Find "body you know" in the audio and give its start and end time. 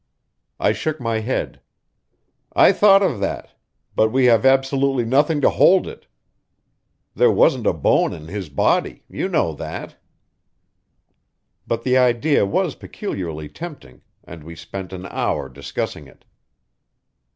8.49-9.53